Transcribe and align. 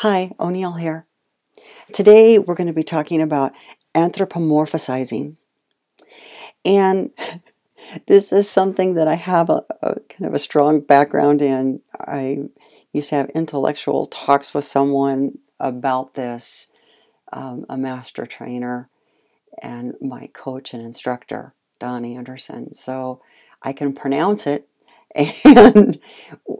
Hi, 0.00 0.32
O'Neill 0.38 0.74
here. 0.74 1.06
Today 1.90 2.38
we're 2.38 2.54
going 2.54 2.66
to 2.66 2.74
be 2.74 2.82
talking 2.82 3.22
about 3.22 3.52
anthropomorphizing. 3.94 5.38
And 6.66 7.12
this 8.06 8.30
is 8.30 8.46
something 8.46 8.92
that 8.96 9.08
I 9.08 9.14
have 9.14 9.48
a, 9.48 9.64
a, 9.80 9.98
kind 10.00 10.26
of 10.26 10.34
a 10.34 10.38
strong 10.38 10.80
background 10.80 11.40
in. 11.40 11.80
I 11.98 12.40
used 12.92 13.08
to 13.08 13.14
have 13.14 13.30
intellectual 13.30 14.04
talks 14.04 14.52
with 14.52 14.66
someone 14.66 15.38
about 15.58 16.12
this, 16.12 16.70
um, 17.32 17.64
a 17.70 17.78
master 17.78 18.26
trainer 18.26 18.90
and 19.62 19.94
my 20.02 20.28
coach 20.34 20.74
and 20.74 20.82
instructor, 20.82 21.54
Don 21.78 22.04
Anderson. 22.04 22.74
So 22.74 23.22
I 23.62 23.72
can 23.72 23.94
pronounce 23.94 24.46
it, 24.46 24.68
and 25.46 25.98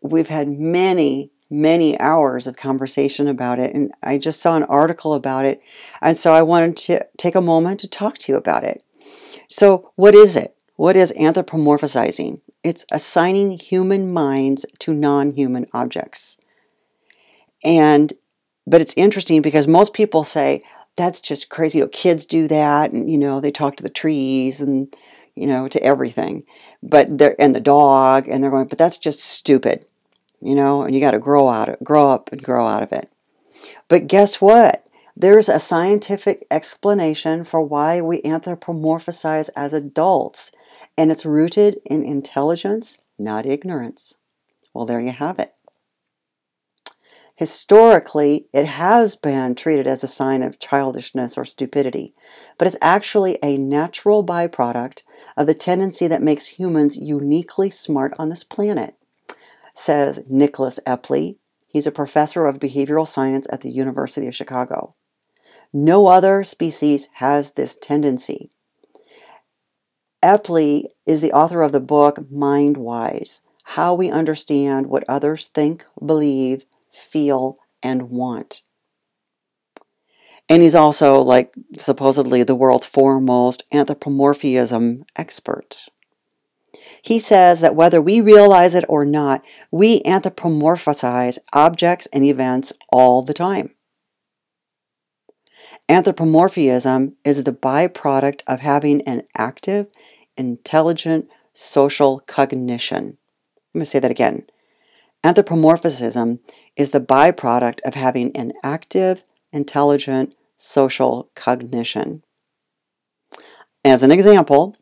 we've 0.00 0.30
had 0.30 0.48
many 0.48 1.30
many 1.50 1.98
hours 1.98 2.46
of 2.46 2.56
conversation 2.56 3.28
about 3.28 3.58
it. 3.58 3.74
And 3.74 3.92
I 4.02 4.18
just 4.18 4.40
saw 4.40 4.56
an 4.56 4.64
article 4.64 5.14
about 5.14 5.44
it. 5.44 5.62
And 6.00 6.16
so 6.16 6.32
I 6.32 6.42
wanted 6.42 6.76
to 6.78 7.06
take 7.16 7.34
a 7.34 7.40
moment 7.40 7.80
to 7.80 7.88
talk 7.88 8.18
to 8.18 8.32
you 8.32 8.38
about 8.38 8.64
it. 8.64 8.82
So, 9.48 9.92
what 9.96 10.14
is 10.14 10.36
it? 10.36 10.54
What 10.76 10.94
is 10.94 11.12
anthropomorphizing? 11.18 12.40
It's 12.62 12.84
assigning 12.92 13.58
human 13.58 14.12
minds 14.12 14.66
to 14.80 14.92
non 14.92 15.32
human 15.32 15.66
objects. 15.72 16.38
And, 17.64 18.12
but 18.66 18.80
it's 18.80 18.94
interesting 18.96 19.42
because 19.42 19.66
most 19.66 19.94
people 19.94 20.22
say, 20.22 20.60
that's 20.96 21.20
just 21.20 21.48
crazy. 21.48 21.78
You 21.78 21.84
know, 21.84 21.88
kids 21.88 22.26
do 22.26 22.46
that, 22.48 22.92
and, 22.92 23.10
you 23.10 23.16
know, 23.16 23.40
they 23.40 23.50
talk 23.50 23.76
to 23.76 23.82
the 23.82 23.88
trees 23.88 24.60
and, 24.60 24.94
you 25.34 25.46
know, 25.46 25.66
to 25.68 25.82
everything. 25.82 26.44
But 26.82 27.18
they're, 27.18 27.40
and 27.40 27.54
the 27.54 27.60
dog, 27.60 28.28
and 28.28 28.42
they're 28.42 28.50
going, 28.50 28.68
but 28.68 28.78
that's 28.78 28.98
just 28.98 29.20
stupid 29.20 29.86
you 30.40 30.54
know, 30.54 30.82
and 30.82 30.94
you 30.94 31.00
got 31.00 31.12
to 31.12 31.18
grow 31.18 31.48
out 31.48 31.68
of, 31.68 31.80
grow 31.82 32.10
up 32.10 32.32
and 32.32 32.42
grow 32.42 32.66
out 32.66 32.82
of 32.82 32.92
it. 32.92 33.10
But 33.88 34.06
guess 34.06 34.40
what? 34.40 34.88
There's 35.16 35.48
a 35.48 35.58
scientific 35.58 36.46
explanation 36.50 37.42
for 37.44 37.60
why 37.60 38.00
we 38.00 38.22
anthropomorphize 38.22 39.50
as 39.56 39.72
adults, 39.72 40.52
and 40.96 41.10
it's 41.10 41.26
rooted 41.26 41.80
in 41.84 42.04
intelligence, 42.04 42.98
not 43.18 43.44
ignorance. 43.44 44.14
Well, 44.72 44.86
there 44.86 45.02
you 45.02 45.10
have 45.10 45.40
it. 45.40 45.54
Historically, 47.34 48.48
it 48.52 48.66
has 48.66 49.14
been 49.14 49.54
treated 49.54 49.86
as 49.86 50.02
a 50.02 50.08
sign 50.08 50.42
of 50.42 50.58
childishness 50.58 51.38
or 51.38 51.44
stupidity, 51.44 52.12
but 52.56 52.66
it's 52.66 52.76
actually 52.80 53.38
a 53.42 53.56
natural 53.56 54.24
byproduct 54.24 55.02
of 55.36 55.46
the 55.46 55.54
tendency 55.54 56.08
that 56.08 56.22
makes 56.22 56.46
humans 56.46 56.96
uniquely 56.96 57.70
smart 57.70 58.12
on 58.18 58.28
this 58.28 58.42
planet 58.42 58.97
says 59.78 60.22
Nicholas 60.28 60.80
Epley. 60.86 61.38
He's 61.68 61.86
a 61.86 61.92
professor 61.92 62.46
of 62.46 62.58
behavioral 62.58 63.06
science 63.06 63.46
at 63.52 63.60
the 63.60 63.70
University 63.70 64.26
of 64.26 64.34
Chicago. 64.34 64.94
No 65.72 66.08
other 66.08 66.42
species 66.42 67.08
has 67.14 67.52
this 67.52 67.76
tendency. 67.76 68.50
Epley 70.22 70.84
is 71.06 71.20
the 71.20 71.32
author 71.32 71.62
of 71.62 71.72
the 71.72 71.80
book 71.80 72.16
Mindwise 72.32 73.42
How 73.64 73.94
We 73.94 74.10
Understand 74.10 74.88
What 74.88 75.04
Others 75.08 75.46
Think, 75.46 75.84
Believe, 76.04 76.64
Feel, 76.90 77.58
and 77.82 78.10
Want. 78.10 78.62
And 80.48 80.62
he's 80.62 80.74
also, 80.74 81.20
like, 81.20 81.54
supposedly 81.76 82.42
the 82.42 82.56
world's 82.56 82.86
foremost 82.86 83.62
anthropomorphism 83.72 85.04
expert. 85.14 85.88
He 87.02 87.18
says 87.18 87.60
that 87.60 87.74
whether 87.74 88.00
we 88.00 88.20
realize 88.20 88.74
it 88.74 88.84
or 88.88 89.04
not, 89.04 89.44
we 89.70 90.02
anthropomorphize 90.02 91.38
objects 91.52 92.06
and 92.12 92.24
events 92.24 92.72
all 92.92 93.22
the 93.22 93.34
time. 93.34 93.74
Anthropomorphism 95.88 97.16
is 97.24 97.44
the 97.44 97.52
byproduct 97.52 98.42
of 98.46 98.60
having 98.60 99.00
an 99.02 99.22
active, 99.36 99.88
intelligent 100.36 101.28
social 101.54 102.20
cognition. 102.20 103.16
Let 103.74 103.78
me 103.78 103.84
say 103.84 103.98
that 103.98 104.10
again. 104.10 104.46
Anthropomorphism 105.24 106.40
is 106.76 106.90
the 106.90 107.00
byproduct 107.00 107.80
of 107.86 107.94
having 107.94 108.36
an 108.36 108.52
active, 108.62 109.22
intelligent 109.52 110.34
social 110.56 111.30
cognition. 111.34 112.22
As 113.84 114.02
an 114.02 114.10
example, 114.10 114.76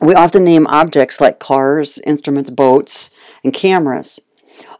we 0.00 0.14
often 0.14 0.44
name 0.44 0.66
objects 0.68 1.20
like 1.20 1.38
cars, 1.38 1.98
instruments, 1.98 2.50
boats, 2.50 3.10
and 3.44 3.52
cameras, 3.52 4.20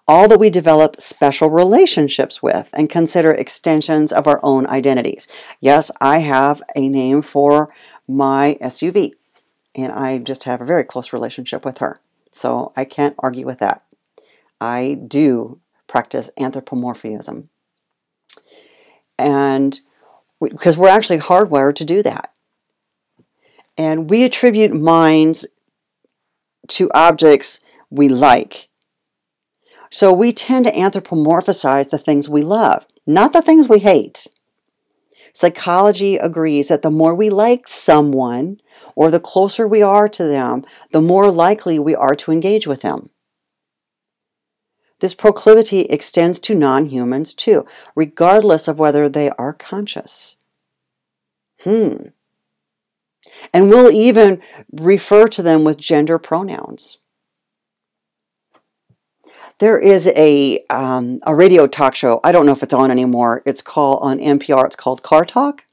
all 0.08 0.26
that 0.28 0.40
we 0.40 0.50
develop 0.50 1.00
special 1.00 1.50
relationships 1.50 2.42
with 2.42 2.70
and 2.72 2.90
consider 2.90 3.32
extensions 3.32 4.12
of 4.12 4.26
our 4.26 4.40
own 4.42 4.66
identities. 4.66 5.28
Yes, 5.60 5.90
I 6.00 6.18
have 6.18 6.62
a 6.74 6.88
name 6.88 7.22
for 7.22 7.72
my 8.08 8.58
SUV, 8.60 9.12
and 9.74 9.92
I 9.92 10.18
just 10.18 10.44
have 10.44 10.60
a 10.60 10.64
very 10.64 10.84
close 10.84 11.12
relationship 11.12 11.64
with 11.64 11.78
her. 11.78 12.00
So 12.32 12.72
I 12.76 12.84
can't 12.84 13.14
argue 13.18 13.46
with 13.46 13.58
that. 13.58 13.84
I 14.60 14.98
do 15.06 15.60
practice 15.86 16.30
anthropomorphism. 16.38 17.50
And 19.18 19.80
because 20.40 20.76
we're 20.76 20.88
actually 20.88 21.18
hardwired 21.18 21.74
to 21.76 21.84
do 21.84 22.02
that. 22.02 22.32
And 23.80 24.10
we 24.10 24.24
attribute 24.24 24.74
minds 24.74 25.46
to 26.68 26.90
objects 26.94 27.60
we 27.88 28.10
like. 28.10 28.68
So 29.90 30.12
we 30.12 30.32
tend 30.32 30.66
to 30.66 30.72
anthropomorphize 30.72 31.88
the 31.88 31.96
things 31.96 32.28
we 32.28 32.42
love, 32.42 32.86
not 33.06 33.32
the 33.32 33.40
things 33.40 33.70
we 33.70 33.78
hate. 33.78 34.26
Psychology 35.32 36.16
agrees 36.16 36.68
that 36.68 36.82
the 36.82 36.90
more 36.90 37.14
we 37.14 37.30
like 37.30 37.66
someone 37.66 38.60
or 38.94 39.10
the 39.10 39.18
closer 39.18 39.66
we 39.66 39.80
are 39.80 40.10
to 40.10 40.24
them, 40.24 40.62
the 40.92 41.00
more 41.00 41.32
likely 41.32 41.78
we 41.78 41.94
are 41.94 42.14
to 42.16 42.32
engage 42.32 42.66
with 42.66 42.82
them. 42.82 43.08
This 44.98 45.14
proclivity 45.14 45.86
extends 45.86 46.38
to 46.40 46.54
non 46.54 46.90
humans 46.90 47.32
too, 47.32 47.64
regardless 47.96 48.68
of 48.68 48.78
whether 48.78 49.08
they 49.08 49.30
are 49.38 49.54
conscious. 49.54 50.36
Hmm. 51.62 52.08
And 53.52 53.68
we'll 53.68 53.90
even 53.90 54.40
refer 54.72 55.26
to 55.28 55.42
them 55.42 55.64
with 55.64 55.76
gender 55.76 56.18
pronouns. 56.18 56.98
There 59.58 59.78
is 59.78 60.06
a, 60.16 60.64
um, 60.70 61.20
a 61.24 61.34
radio 61.34 61.66
talk 61.66 61.94
show. 61.94 62.20
I 62.24 62.32
don't 62.32 62.46
know 62.46 62.52
if 62.52 62.62
it's 62.62 62.72
on 62.72 62.90
anymore. 62.90 63.42
It's 63.44 63.60
called 63.60 63.98
on 64.02 64.18
NPR. 64.18 64.64
It's 64.64 64.76
called 64.76 65.02
Car 65.02 65.26
Talk. 65.26 65.66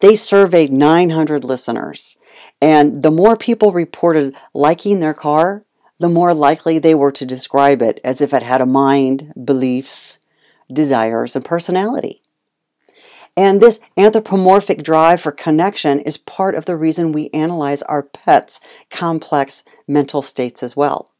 They 0.00 0.14
surveyed 0.14 0.72
900 0.72 1.42
listeners. 1.42 2.16
And 2.62 3.02
the 3.02 3.10
more 3.10 3.36
people 3.36 3.72
reported 3.72 4.36
liking 4.54 5.00
their 5.00 5.14
car, 5.14 5.64
the 5.98 6.08
more 6.08 6.34
likely 6.34 6.78
they 6.78 6.94
were 6.94 7.12
to 7.12 7.26
describe 7.26 7.82
it 7.82 8.00
as 8.04 8.20
if 8.20 8.32
it 8.32 8.42
had 8.42 8.60
a 8.60 8.66
mind, 8.66 9.32
beliefs, 9.44 10.18
desires, 10.72 11.34
and 11.34 11.44
personality. 11.44 12.22
And 13.36 13.60
this 13.60 13.80
anthropomorphic 13.98 14.82
drive 14.82 15.20
for 15.20 15.30
connection 15.30 16.00
is 16.00 16.16
part 16.16 16.54
of 16.54 16.64
the 16.64 16.76
reason 16.76 17.12
we 17.12 17.28
analyze 17.34 17.82
our 17.82 18.02
pets' 18.02 18.60
complex 18.90 19.62
mental 19.86 20.22
states 20.22 20.62
as 20.62 20.74
well. 20.74 21.12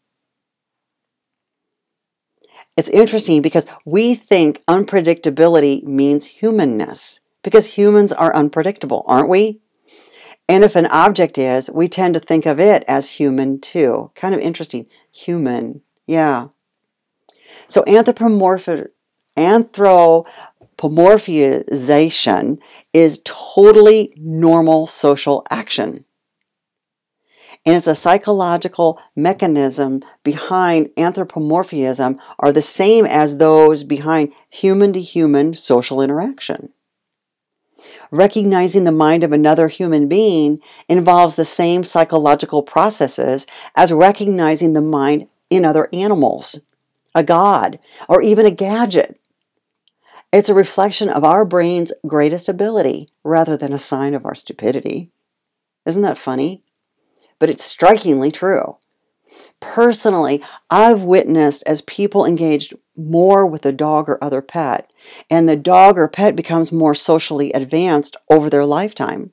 It's 2.77 2.89
interesting 2.89 3.43
because 3.43 3.67
we 3.85 4.15
think 4.15 4.63
unpredictability 4.67 5.83
means 5.85 6.27
humanness, 6.27 7.21
because 7.43 7.75
humans 7.75 8.13
are 8.13 8.35
unpredictable, 8.35 9.05
aren't 9.07 9.29
we? 9.29 9.61
And 10.49 10.63
if 10.63 10.77
an 10.77 10.87
object 10.87 11.39
is, 11.39 11.71
we 11.71 11.89
tend 11.89 12.15
to 12.15 12.21
think 12.21 12.47
of 12.47 12.61
it 12.61 12.85
as 12.87 13.11
human 13.13 13.61
too. 13.61 14.13
Kind 14.15 14.35
of 14.35 14.41
interesting. 14.41 14.87
Human. 15.13 15.83
Yeah. 16.07 16.49
So 17.67 17.83
anthropomorphic 17.87 18.93
anthro 19.37 20.27
Pomorphization 20.79 22.59
is 22.93 23.21
totally 23.25 24.13
normal 24.17 24.87
social 24.87 25.47
action. 25.51 26.05
And 27.65 27.75
it's 27.75 27.89
a 27.89 27.95
psychological 27.97 29.01
mechanism 29.17 30.03
behind 30.23 30.91
anthropomorphism 30.97 32.21
are 32.39 32.53
the 32.53 32.63
same 32.63 33.07
as 33.07 33.39
those 33.39 33.83
behind 33.83 34.33
human 34.51 34.93
to 34.93 35.01
human 35.01 35.55
social 35.55 36.01
interaction. 36.01 36.73
Recognizing 38.13 38.85
the 38.85 38.93
mind 38.93 39.25
of 39.25 39.33
another 39.33 39.67
human 39.67 40.09
being 40.09 40.61
involves 40.89 41.35
the 41.35 41.45
same 41.45 41.83
psychological 41.83 42.63
processes 42.63 43.47
as 43.75 43.93
recognizing 43.93 44.75
the 44.75 44.81
mind 44.81 45.27
in 45.51 45.65
other 45.65 45.89
animals, 45.93 46.61
a 47.15 47.25
god, 47.25 47.81
or 48.09 48.23
even 48.23 48.47
a 48.47 48.51
gadget. 48.51 49.19
It's 50.33 50.49
a 50.49 50.55
reflection 50.55 51.09
of 51.09 51.25
our 51.25 51.45
brain's 51.45 51.93
greatest 52.07 52.49
ability 52.49 53.09
rather 53.25 53.57
than 53.57 53.73
a 53.73 53.79
sign 53.79 54.13
of 54.15 54.27
our 54.27 54.35
stupidity. 54.35 55.11
Isn't 55.87 56.03
that 56.03 56.19
funny? 56.19 56.63
But 57.39 57.51
it's 57.51 57.65
strikingly 57.65 58.31
true. 58.31 58.79
personally, 59.61 60.43
I've 60.71 61.03
witnessed 61.03 61.63
as 61.67 61.83
people 61.83 62.25
engaged 62.25 62.75
more 62.97 63.47
with 63.47 63.65
a 63.67 63.73
dog 63.73 64.09
or 64.09 64.23
other 64.23 64.43
pet, 64.43 64.93
and 65.31 65.49
the 65.49 65.57
dog 65.57 65.99
or 65.99 66.09
pet 66.09 66.37
becomes 66.37 66.73
more 66.73 66.95
socially 66.95 67.53
advanced 67.53 68.17
over 68.31 68.49
their 68.49 68.67
lifetime. 68.67 69.33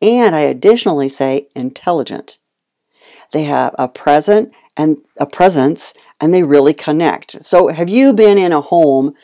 And 0.00 0.34
I 0.34 0.40
additionally 0.40 1.08
say 1.08 1.48
intelligent. 1.54 2.38
They 3.32 3.44
have 3.44 3.74
a 3.78 3.88
present 3.88 4.52
and 4.76 4.98
a 5.18 5.26
presence 5.26 5.92
and 6.20 6.34
they 6.34 6.42
really 6.42 6.74
connect. 6.74 7.42
So 7.44 7.68
have 7.68 7.88
you 7.88 8.12
been 8.12 8.38
in 8.38 8.52
a 8.52 8.60
home 8.60 9.14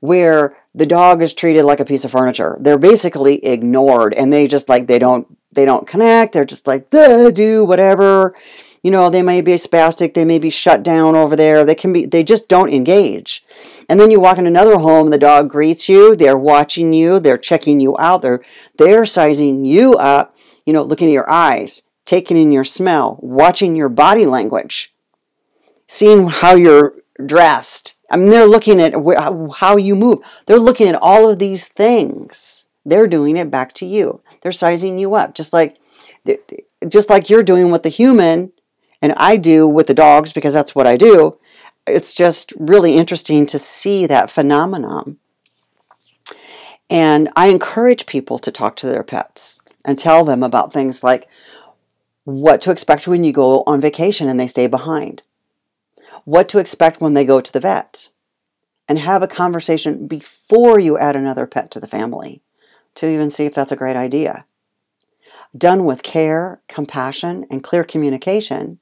where 0.00 0.56
the 0.74 0.86
dog 0.86 1.22
is 1.22 1.32
treated 1.32 1.64
like 1.64 1.80
a 1.80 1.84
piece 1.84 2.04
of 2.04 2.10
furniture? 2.10 2.56
They're 2.60 2.78
basically 2.78 3.44
ignored 3.44 4.14
and 4.14 4.32
they 4.32 4.46
just 4.46 4.68
like 4.68 4.86
they 4.86 4.98
don't 4.98 5.26
they 5.54 5.64
don't 5.64 5.86
connect. 5.86 6.32
They're 6.32 6.44
just 6.46 6.66
like, 6.66 6.88
do 6.90 7.64
whatever 7.64 8.34
you 8.82 8.90
know, 8.90 9.10
they 9.10 9.22
may 9.22 9.40
be 9.40 9.52
spastic, 9.52 10.14
they 10.14 10.24
may 10.24 10.38
be 10.38 10.50
shut 10.50 10.82
down 10.82 11.14
over 11.14 11.36
there. 11.36 11.64
They 11.64 11.74
can 11.74 11.92
be 11.92 12.04
they 12.04 12.24
just 12.24 12.48
don't 12.48 12.72
engage. 12.72 13.44
And 13.88 14.00
then 14.00 14.10
you 14.10 14.20
walk 14.20 14.38
in 14.38 14.46
another 14.46 14.78
home, 14.78 15.10
the 15.10 15.18
dog 15.18 15.48
greets 15.48 15.88
you, 15.88 16.16
they're 16.16 16.38
watching 16.38 16.92
you, 16.92 17.20
they're 17.20 17.38
checking 17.38 17.80
you 17.80 17.96
out, 17.98 18.22
they're 18.22 18.42
they're 18.78 19.04
sizing 19.04 19.64
you 19.64 19.94
up, 19.94 20.34
you 20.66 20.72
know, 20.72 20.82
looking 20.82 21.08
at 21.08 21.12
your 21.12 21.30
eyes, 21.30 21.82
taking 22.04 22.36
in 22.36 22.50
your 22.50 22.64
smell, 22.64 23.18
watching 23.22 23.76
your 23.76 23.88
body 23.88 24.26
language, 24.26 24.91
seeing 25.92 26.28
how 26.28 26.54
you're 26.54 26.94
dressed. 27.26 27.96
I 28.10 28.16
mean, 28.16 28.30
they're 28.30 28.46
looking 28.46 28.80
at 28.80 28.94
how 29.56 29.76
you 29.76 29.94
move. 29.94 30.20
They're 30.46 30.58
looking 30.58 30.88
at 30.88 30.98
all 31.02 31.30
of 31.30 31.38
these 31.38 31.68
things. 31.68 32.68
They're 32.84 33.06
doing 33.06 33.36
it 33.36 33.50
back 33.50 33.74
to 33.74 33.86
you. 33.86 34.22
They're 34.40 34.52
sizing 34.52 34.98
you 34.98 35.14
up, 35.14 35.34
just 35.34 35.52
like 35.52 35.78
just 36.88 37.10
like 37.10 37.28
you're 37.28 37.42
doing 37.42 37.70
with 37.70 37.82
the 37.82 37.88
human 37.88 38.52
and 39.02 39.12
I 39.16 39.36
do 39.36 39.68
with 39.68 39.86
the 39.86 39.94
dogs 39.94 40.32
because 40.32 40.54
that's 40.54 40.74
what 40.74 40.86
I 40.86 40.96
do. 40.96 41.38
It's 41.86 42.14
just 42.14 42.52
really 42.56 42.96
interesting 42.96 43.44
to 43.46 43.58
see 43.58 44.06
that 44.06 44.30
phenomenon. 44.30 45.18
And 46.88 47.28
I 47.36 47.48
encourage 47.48 48.06
people 48.06 48.38
to 48.38 48.50
talk 48.50 48.76
to 48.76 48.86
their 48.86 49.02
pets 49.02 49.60
and 49.84 49.98
tell 49.98 50.24
them 50.24 50.42
about 50.42 50.72
things 50.72 51.02
like 51.02 51.28
what 52.24 52.60
to 52.62 52.70
expect 52.70 53.08
when 53.08 53.24
you 53.24 53.32
go 53.32 53.64
on 53.66 53.80
vacation 53.80 54.28
and 54.28 54.38
they 54.38 54.46
stay 54.46 54.68
behind, 54.68 55.22
what 56.24 56.48
to 56.50 56.58
expect 56.58 57.00
when 57.00 57.14
they 57.14 57.24
go 57.24 57.40
to 57.40 57.52
the 57.52 57.60
vet, 57.60 58.10
and 58.88 58.98
have 58.98 59.22
a 59.22 59.28
conversation 59.28 60.06
before 60.06 60.78
you 60.78 60.98
add 60.98 61.16
another 61.16 61.46
pet 61.46 61.70
to 61.70 61.80
the 61.80 61.86
family 61.86 62.42
to 62.94 63.08
even 63.08 63.30
see 63.30 63.46
if 63.46 63.54
that's 63.54 63.72
a 63.72 63.76
great 63.76 63.96
idea. 63.96 64.44
Done 65.56 65.84
with 65.84 66.02
care, 66.02 66.60
compassion, 66.68 67.46
and 67.50 67.62
clear 67.62 67.84
communication, 67.84 68.78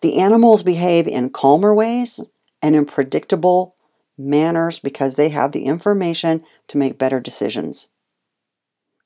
the 0.00 0.18
animals 0.18 0.62
behave 0.62 1.06
in 1.06 1.30
calmer 1.30 1.74
ways 1.74 2.24
and 2.60 2.76
in 2.76 2.84
predictable 2.86 3.74
manners 4.16 4.78
because 4.78 5.14
they 5.14 5.30
have 5.30 5.52
the 5.52 5.64
information 5.64 6.44
to 6.68 6.78
make 6.78 6.98
better 6.98 7.20
decisions. 7.20 7.88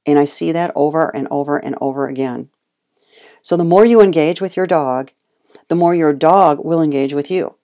And 0.05 0.19
I 0.19 0.25
see 0.25 0.53
that 0.53 0.73
over 0.75 1.15
and 1.15 1.27
over 1.31 1.57
and 1.57 1.77
over 1.81 2.07
again. 2.07 2.51
So 3.43 3.57
the 3.57 3.65
more 3.65 3.85
you 3.85 4.01
engage 4.01 4.41
with 4.41 4.57
your 4.57 4.67
dog, 4.67 5.13
the 5.69 5.77
more 5.77 5.95
your 5.95 6.13
dog 6.13 6.65
will 6.65 6.83
engage 6.83 7.13
with 7.13 7.31
you. 7.31 7.57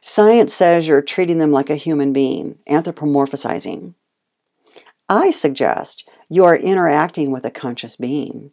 Science 0.00 0.54
says 0.54 0.88
you're 0.88 1.02
treating 1.02 1.38
them 1.38 1.52
like 1.52 1.68
a 1.68 1.76
human 1.76 2.12
being, 2.12 2.58
anthropomorphizing. 2.68 3.94
I 5.08 5.30
suggest 5.30 6.08
you 6.28 6.44
are 6.44 6.56
interacting 6.56 7.30
with 7.30 7.44
a 7.44 7.50
conscious 7.50 7.96
being. 7.96 8.52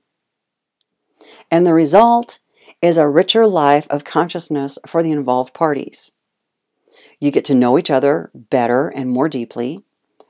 And 1.49 1.65
the 1.65 1.73
result 1.73 2.39
is 2.81 2.97
a 2.97 3.07
richer 3.07 3.47
life 3.47 3.87
of 3.89 4.03
consciousness 4.03 4.77
for 4.85 5.01
the 5.01 5.11
involved 5.11 5.53
parties. 5.53 6.11
You 7.19 7.31
get 7.31 7.45
to 7.45 7.55
know 7.55 7.77
each 7.77 7.89
other 7.89 8.29
better 8.33 8.89
and 8.89 9.09
more 9.09 9.29
deeply. 9.29 9.83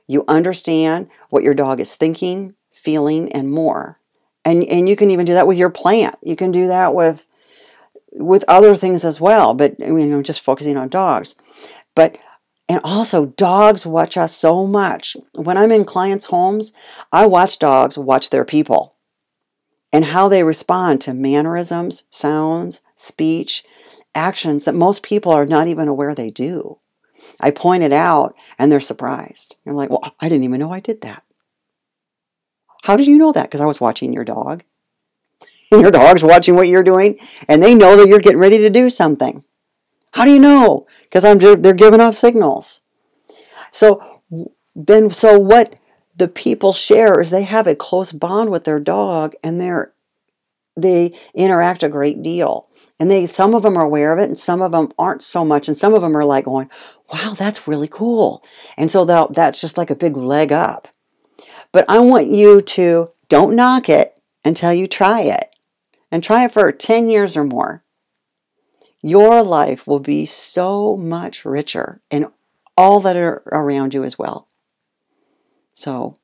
You 0.06 0.24
understand 0.28 1.08
what 1.30 1.42
your 1.42 1.54
dog 1.54 1.80
is 1.80 1.94
thinking, 1.94 2.54
feeling, 2.70 3.30
and 3.32 3.50
more. 3.50 3.98
And, 4.44 4.64
and 4.64 4.88
you 4.88 4.96
can 4.96 5.10
even 5.10 5.26
do 5.26 5.34
that 5.34 5.46
with 5.46 5.58
your 5.58 5.68
plant. 5.68 6.16
You 6.22 6.36
can 6.36 6.50
do 6.50 6.68
that 6.68 6.94
with 6.94 7.26
with 8.18 8.44
other 8.48 8.74
things 8.74 9.04
as 9.04 9.20
well, 9.20 9.54
but 9.54 9.78
mean, 9.80 10.12
I'm 10.12 10.22
just 10.22 10.42
focusing 10.42 10.76
on 10.76 10.88
dogs. 10.88 11.34
But 11.94 12.20
and 12.68 12.80
also, 12.84 13.26
dogs 13.26 13.86
watch 13.86 14.18
us 14.18 14.36
so 14.36 14.66
much. 14.66 15.16
When 15.34 15.56
I'm 15.56 15.72
in 15.72 15.86
clients' 15.86 16.26
homes, 16.26 16.72
I 17.10 17.24
watch 17.24 17.58
dogs 17.58 17.96
watch 17.96 18.28
their 18.28 18.44
people 18.44 18.94
and 19.90 20.04
how 20.04 20.28
they 20.28 20.44
respond 20.44 21.00
to 21.00 21.14
mannerisms, 21.14 22.04
sounds, 22.10 22.82
speech, 22.94 23.64
actions 24.14 24.66
that 24.66 24.74
most 24.74 25.02
people 25.02 25.32
are 25.32 25.46
not 25.46 25.66
even 25.66 25.88
aware 25.88 26.14
they 26.14 26.30
do. 26.30 26.78
I 27.40 27.50
point 27.50 27.82
it 27.82 27.92
out 27.92 28.34
and 28.58 28.70
they're 28.70 28.80
surprised. 28.80 29.56
They're 29.64 29.74
like, 29.74 29.88
well, 29.88 30.14
I 30.20 30.28
didn't 30.28 30.44
even 30.44 30.60
know 30.60 30.72
I 30.72 30.80
did 30.80 31.00
that. 31.02 31.22
How 32.82 32.96
did 32.96 33.06
you 33.06 33.16
know 33.16 33.32
that? 33.32 33.44
Because 33.44 33.60
I 33.60 33.66
was 33.66 33.80
watching 33.80 34.12
your 34.12 34.24
dog. 34.24 34.62
Your 35.70 35.90
dog's 35.90 36.22
watching 36.22 36.54
what 36.54 36.68
you're 36.68 36.82
doing, 36.82 37.18
and 37.46 37.62
they 37.62 37.74
know 37.74 37.96
that 37.96 38.08
you're 38.08 38.20
getting 38.20 38.38
ready 38.38 38.58
to 38.58 38.70
do 38.70 38.88
something. 38.88 39.44
How 40.12 40.24
do 40.24 40.30
you 40.30 40.38
know? 40.38 40.86
Because 41.04 41.24
I'm 41.24 41.38
they're 41.38 41.74
giving 41.74 42.00
off 42.00 42.14
signals. 42.14 42.80
So 43.70 44.22
then, 44.74 45.10
so 45.10 45.38
what 45.38 45.78
the 46.16 46.28
people 46.28 46.72
share 46.72 47.20
is 47.20 47.30
they 47.30 47.44
have 47.44 47.66
a 47.66 47.74
close 47.74 48.12
bond 48.12 48.50
with 48.50 48.64
their 48.64 48.80
dog 48.80 49.34
and 49.42 49.60
they're 49.60 49.92
they 50.76 51.12
interact 51.34 51.82
a 51.82 51.88
great 51.88 52.22
deal 52.22 52.68
and 53.00 53.10
they 53.10 53.26
some 53.26 53.54
of 53.54 53.62
them 53.62 53.76
are 53.76 53.84
aware 53.84 54.12
of 54.12 54.18
it 54.18 54.24
and 54.24 54.38
some 54.38 54.62
of 54.62 54.72
them 54.72 54.90
aren't 54.98 55.22
so 55.22 55.44
much 55.44 55.66
and 55.66 55.76
some 55.76 55.94
of 55.94 56.02
them 56.02 56.16
are 56.16 56.24
like 56.24 56.44
going 56.44 56.70
wow 57.12 57.34
that's 57.36 57.66
really 57.66 57.88
cool 57.88 58.44
and 58.76 58.90
so 58.90 59.04
that, 59.04 59.32
that's 59.32 59.60
just 59.60 59.76
like 59.76 59.90
a 59.90 59.96
big 59.96 60.16
leg 60.16 60.52
up 60.52 60.88
but 61.72 61.84
i 61.88 61.98
want 61.98 62.28
you 62.28 62.60
to 62.60 63.10
don't 63.28 63.56
knock 63.56 63.88
it 63.88 64.20
until 64.44 64.72
you 64.72 64.86
try 64.86 65.22
it 65.22 65.56
and 66.10 66.22
try 66.22 66.44
it 66.44 66.52
for 66.52 66.70
10 66.70 67.08
years 67.10 67.36
or 67.36 67.44
more 67.44 67.84
your 69.00 69.42
life 69.42 69.86
will 69.86 70.00
be 70.00 70.26
so 70.26 70.96
much 70.96 71.44
richer 71.44 72.00
and 72.10 72.26
all 72.76 73.00
that 73.00 73.16
are 73.16 73.42
around 73.52 73.94
you 73.94 74.04
as 74.04 74.18
well 74.18 74.48
so 75.72 76.16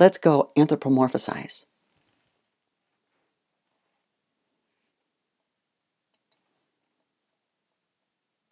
let's 0.00 0.16
go 0.16 0.48
anthropomorphize. 0.56 1.66